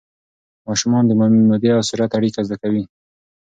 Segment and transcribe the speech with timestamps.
[0.67, 1.11] ماشومان د
[1.49, 2.83] مودې او سرعت اړیکه زده کوي.